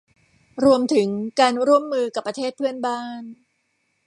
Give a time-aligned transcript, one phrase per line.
[0.63, 1.07] รวมถึง
[1.39, 3.23] การร่วมมือกับประเทศเพื่อนบ้าน